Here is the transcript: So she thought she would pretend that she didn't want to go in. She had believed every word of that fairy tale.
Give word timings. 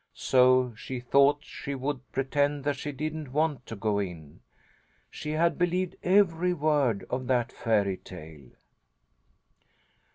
So 0.15 0.73
she 0.75 0.99
thought 0.99 1.43
she 1.43 1.75
would 1.75 2.11
pretend 2.11 2.63
that 2.63 2.75
she 2.77 2.91
didn't 2.91 3.31
want 3.31 3.67
to 3.67 3.75
go 3.75 3.99
in. 3.99 4.39
She 5.11 5.29
had 5.33 5.59
believed 5.59 5.95
every 6.01 6.55
word 6.55 7.05
of 7.11 7.27
that 7.27 7.51
fairy 7.51 7.97
tale. 7.97 8.49